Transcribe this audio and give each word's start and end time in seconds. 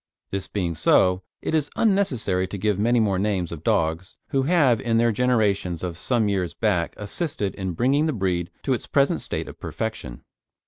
This 0.31 0.47
being 0.47 0.73
so, 0.73 1.21
it 1.43 1.53
is 1.53 1.69
unnecessary 1.75 2.47
to 2.47 2.57
give 2.57 2.79
many 2.79 2.99
more 2.99 3.19
names 3.19 3.51
of 3.51 3.63
dogs 3.63 4.17
who 4.29 4.41
have 4.41 4.81
in 4.81 4.97
their 4.97 5.11
generations 5.11 5.83
of 5.83 5.95
some 5.95 6.27
years 6.27 6.55
back 6.55 6.95
assisted 6.97 7.53
in 7.53 7.73
bringing 7.73 8.07
the 8.07 8.11
breed 8.13 8.49
to 8.63 8.73
its 8.73 8.87
present 8.87 9.21
state 9.21 9.47
of 9.47 9.59
perfection. 9.59 10.23